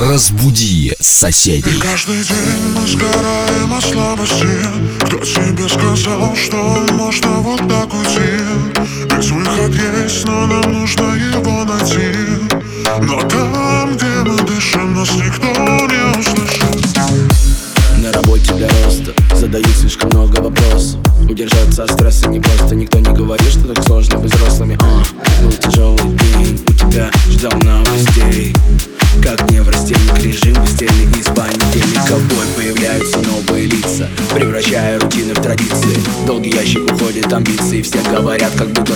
[0.00, 1.78] Разбуди соседей.
[1.78, 4.46] Каждый день мы сгораем от слабости
[5.04, 6.56] Кто тебе сказал, что
[6.94, 8.40] можно вот так уйти?
[9.14, 12.16] Ведь выход есть, но нам нужно его найти.
[13.02, 16.96] Но там, где мы дышим, нас никто не услышит.
[17.98, 20.98] На работе для роста Задают слишком много вопросов.
[21.28, 22.74] Удержаться от стресса не просто.
[22.74, 24.78] Никто не говорит, что так сложно быть взрослыми.
[24.80, 25.02] А,
[38.60, 38.89] al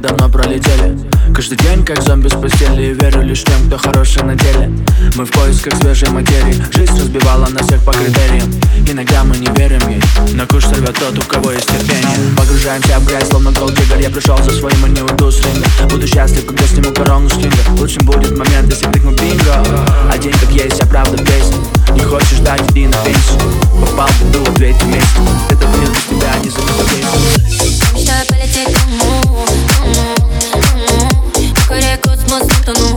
[0.00, 0.98] давно пролетели.
[1.34, 4.70] Каждый день как зомби с постели верю лишь тем, кто хороший на деле.
[5.14, 6.54] Мы в поисках свежей материи.
[6.72, 8.50] Жизнь разбивала нас всех по критериям.
[8.86, 10.02] Иногда мы не верим ей.
[10.34, 12.16] На куш сорвет тот, у кого есть терпение.
[12.36, 15.66] Погружаемся в грязь, словно голдиггер Я пришел за своим и не уйду с ринга.
[15.90, 19.64] Буду счастлив, когда сниму корону с кинга Лучшим будет момент, если крикну бинго
[20.10, 21.56] Один как есть, а правда в песне.
[21.92, 23.40] Не хочешь ждать, иди на пенсию.
[23.80, 29.49] Попал в беду, ответь вместе Этот мир без тебя не забыть Мечтаю полететь к
[32.30, 32.46] Mas
[32.78, 32.89] não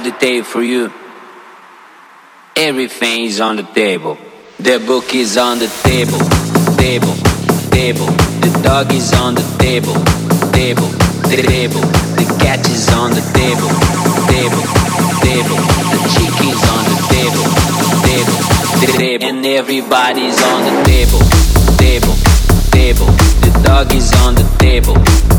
[0.00, 0.90] Have a detail for you.
[2.56, 4.16] Everything is on the table.
[4.58, 6.24] The book is on the table,
[6.80, 7.12] table,
[7.68, 8.08] table.
[8.40, 9.92] The dog is on the table,
[10.56, 10.88] table,
[11.28, 11.84] table.
[12.16, 13.68] The cat is on the table,
[14.24, 14.64] table,
[15.20, 15.60] table.
[15.92, 17.46] The chicken is on the table,
[18.08, 18.38] table,
[19.04, 19.28] table.
[19.28, 21.20] And everybody's on the table,
[21.76, 22.16] table,
[22.72, 23.12] table.
[23.44, 25.29] The dog is on the table, table,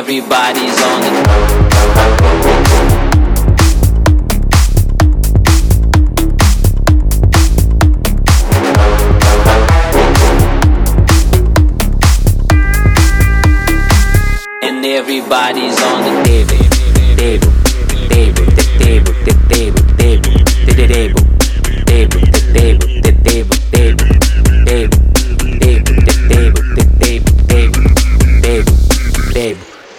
[0.00, 1.79] everybody's on the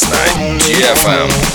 [0.00, 1.47] Last night, GFM.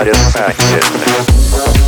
[0.00, 1.79] satisfaction.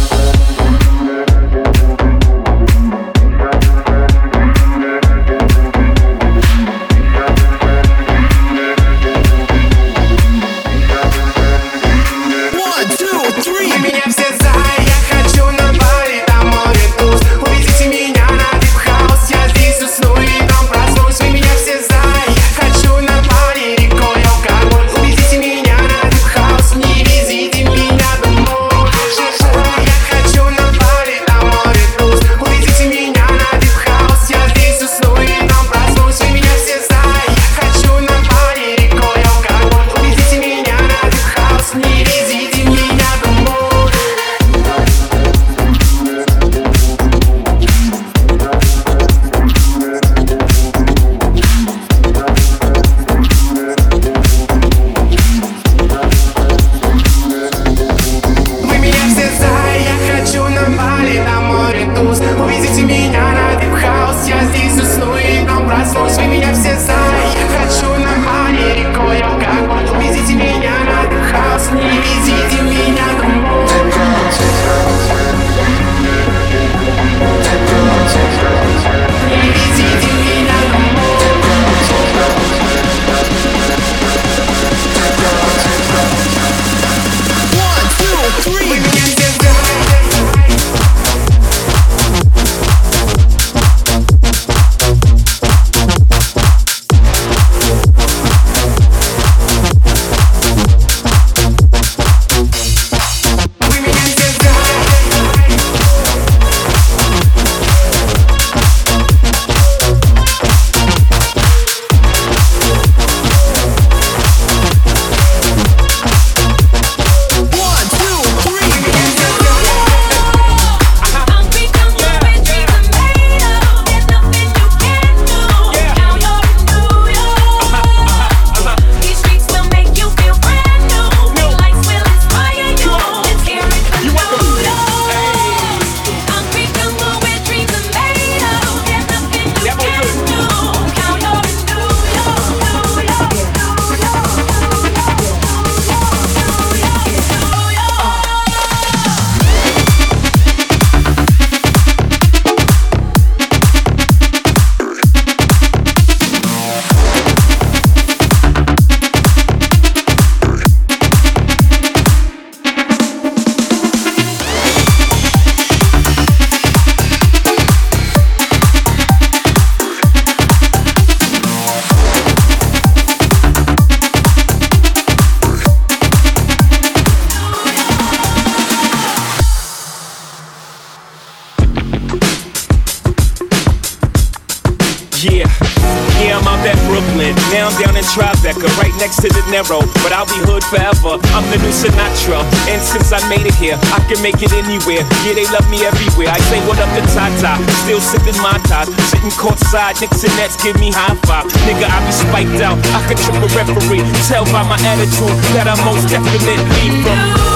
[192.72, 195.04] And since I made it here, I can make it anywhere.
[195.20, 196.32] Yeah, they love me everywhere.
[196.32, 198.88] I say what up to Tata, still sipping my ties.
[199.12, 201.44] Sitting courtside, Knicks and Nets give me high five.
[201.68, 202.80] Nigga, I be spiked out.
[202.96, 204.08] I could trip a referee.
[204.24, 207.51] Tell by my attitude that I most definitely from.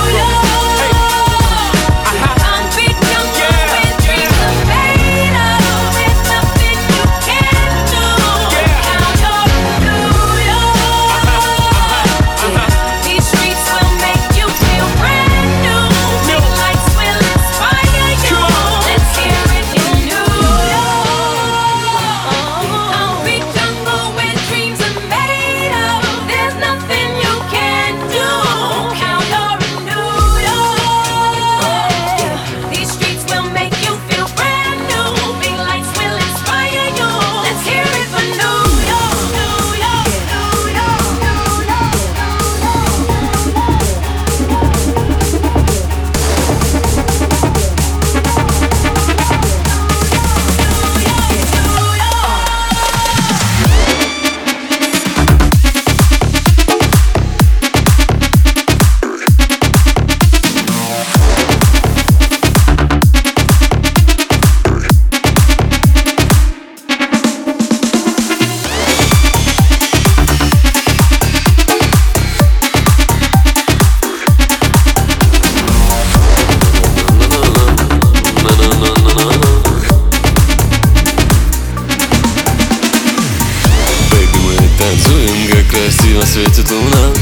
[86.36, 87.14] светит луна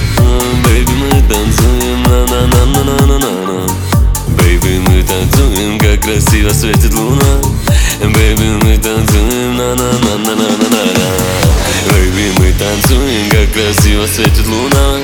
[0.65, 3.67] Baby, мы танцуем на на на на на на на на
[4.27, 7.41] Baby, мы танцуем, как красиво светит луна.
[8.01, 11.09] Baby, мы танцуем на на на на на на на на
[11.93, 14.99] Baby, мы танцуем, как красиво светит луна.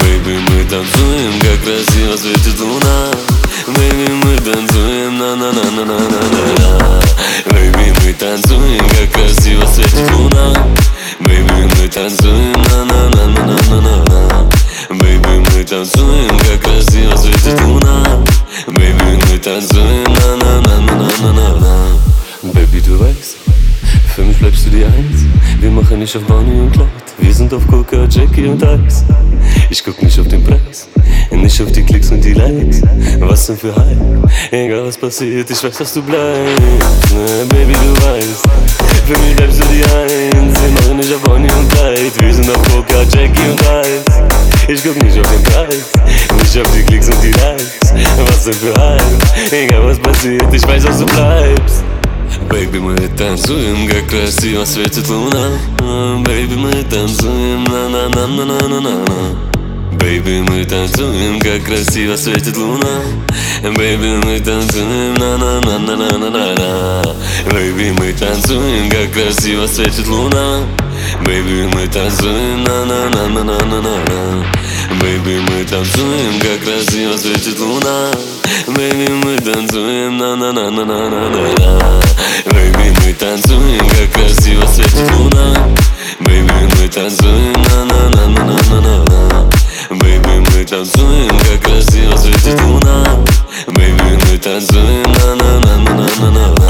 [0.00, 3.10] Baby, мы танцуем, как красиво светит луна.
[3.66, 7.03] Бэйби, мы танцуем, на на на на на на на на
[8.24, 10.54] танцуем, как красиво светит луна
[11.20, 14.48] Бэйби, мы танцуем, на-на-на-на-на-на-на
[14.88, 18.24] Бэйби, мы танцуем, как красиво светит луна
[18.66, 21.74] Бэйби, мы танцуем, на-на-на-на-на-на-на
[22.54, 23.36] Baby, du weißt,
[24.14, 25.26] für mich bleibst du die Eins
[25.60, 29.04] Wir machen nicht auf Bonnie und Clyde, wir sind auf Coca, Jackie und Ice
[29.68, 30.88] Ich guck nicht auf den Preis
[31.53, 32.81] Nicht auf die Klicks und die Likes
[33.19, 38.05] Was denn für Hype Egal was passiert, ich weiß, dass du bleibst ne, Baby, du
[38.05, 38.43] weißt
[39.05, 42.49] Für mich bleibst du die Eins Wir machen nicht auf Bonnie und Clyde Wir sind
[42.49, 44.27] auf Coca, Jackie und Ice
[44.67, 45.91] Ich guck nicht auf den Preis
[46.39, 47.93] Nicht auf die Klicks und die Likes
[48.25, 51.83] Was denn für Hype Egal was passiert, ich weiß, dass du bleibst
[52.49, 55.49] Baby, мы танцуем, как красиво светит луна
[56.23, 59.52] Baby, мы танцуем, на-на-на-на-на-на-на
[59.98, 63.02] Baby, мы танцуем, как красиво светит луна.
[63.62, 67.02] Baby, мы танцуем, на-на-на-на-на-на-на.
[67.46, 70.60] Baby, мы танцуем, как красиво светит луна.
[71.24, 74.44] Baby, мы танцуем, на-на-на-на-на-на-на.
[75.00, 78.10] Baby, мы танцуем, как красиво светит луна.
[78.66, 82.00] Baby, мы танцуем, на-на-на-на-на-на-на
[82.46, 85.54] Baby, мы танцуем, как красиво светит луна.
[86.20, 88.72] Baby, мы танцуем, как красиво светит луна Baby, мы танцуем, на-на-на-на-на-на-на Baby, мы танцуем, как
[88.72, 89.33] красиво светит луна
[89.90, 93.04] Baby, мы танцуем, как красиво светит луна.
[93.66, 96.64] Baby, мы танцуем, на-на-на-на-на-на-на.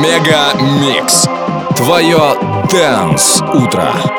[0.00, 1.28] Мега Микс.
[1.76, 2.36] Твое
[2.70, 4.15] Дэнс Утро.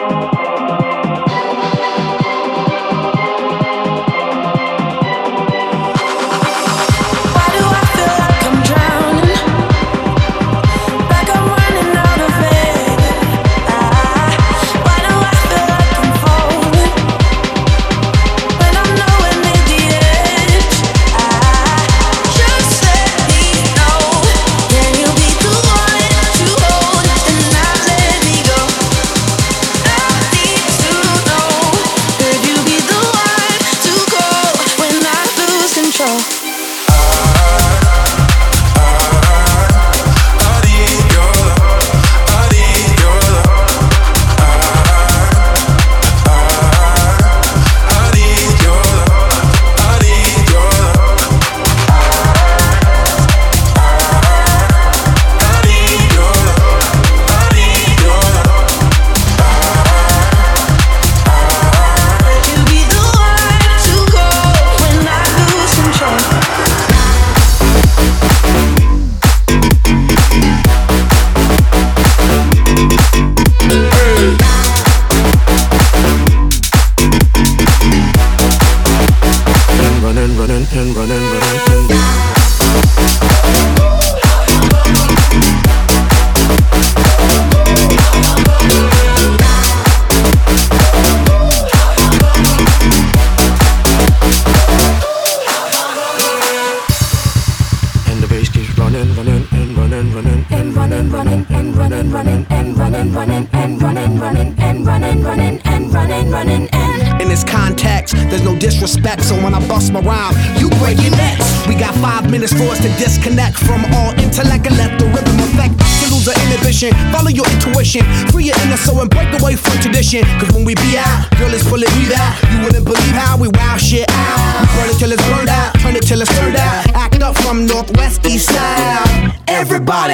[103.18, 108.44] Running, and running, running, and running, running, and running, running, and In this context, there's
[108.44, 111.50] no disrespect, so when I bust my rhyme, you break your necks.
[111.66, 115.34] We got five minutes for us to disconnect from all intellect and let the rhythm
[115.50, 116.94] affect to lose our inhibition.
[117.10, 120.22] Follow your intuition, free your inner soul and break away from tradition.
[120.38, 122.38] Cause when we be out, girl, it's pulling me out.
[122.54, 124.62] You wouldn't believe how we wow shit out.
[124.62, 126.86] We burn it till it's burned out, turn it till it's turned out.
[127.28, 129.34] Up from northwest, east side.
[129.50, 130.14] Everybody,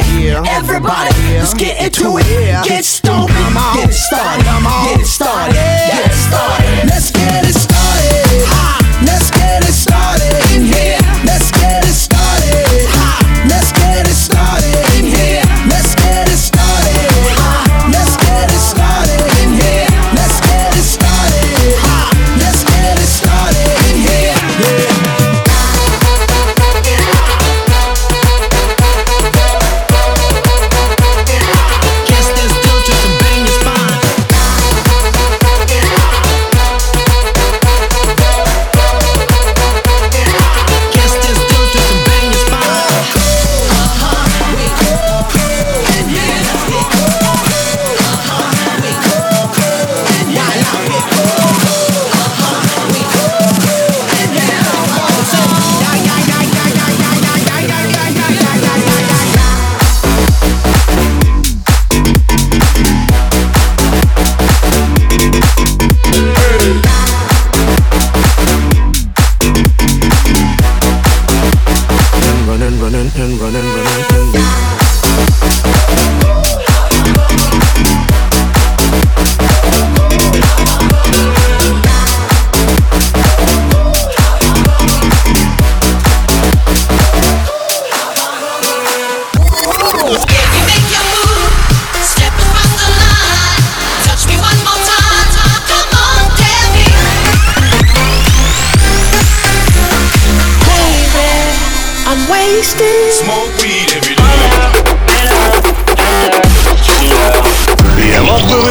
[0.49, 2.25] everybody, let's get into it.
[2.67, 6.89] Get stoked, get it started, get it started, get it started.
[6.89, 7.32] Let's get